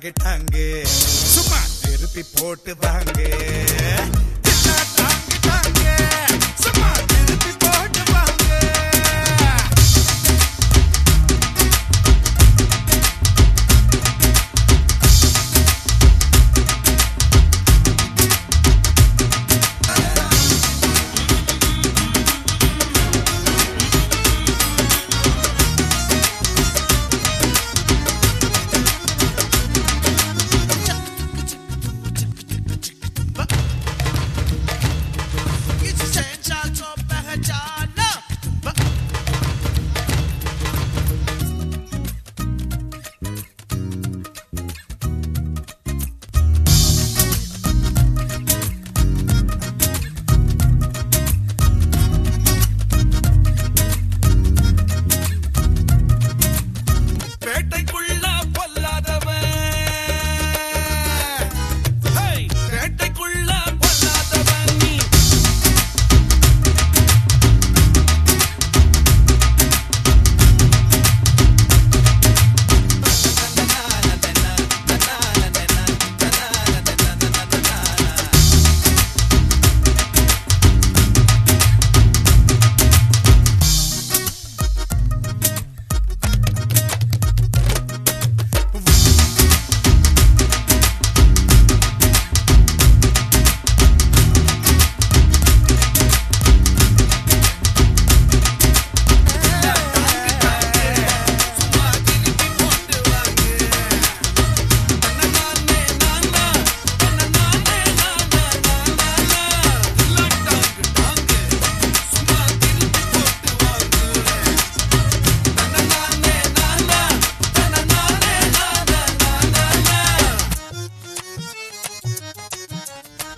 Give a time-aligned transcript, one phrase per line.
[0.00, 0.62] டாங்கு டாங்கு
[1.32, 3.18] சும்மா திருப்பி போட்டு வாங்க.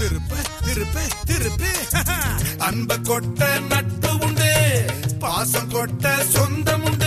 [0.00, 1.64] திருப்ப திருப்ப திருப்ப.
[2.58, 4.84] அன்ப கொட்ட நட்பு உண்டு.
[5.18, 6.99] பாசம் கொட்ட சொந்தம் உண்டு.